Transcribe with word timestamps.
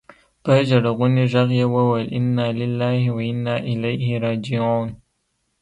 په 0.43 0.51
ژړغوني 0.67 1.23
ږغ 1.31 1.49
يې 1.59 1.65
وويل 1.75 2.07
انا 2.17 2.47
لله 2.59 3.01
و 3.15 3.17
انا 3.29 3.55
اليه 3.71 4.11
راجعون. 4.25 4.89